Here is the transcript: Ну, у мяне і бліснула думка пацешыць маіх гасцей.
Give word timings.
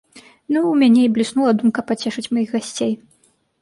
Ну, 0.53 0.63
у 0.69 0.71
мяне 0.85 1.05
і 1.09 1.13
бліснула 1.19 1.51
думка 1.61 1.87
пацешыць 1.93 2.29
маіх 2.35 2.49
гасцей. 2.61 2.93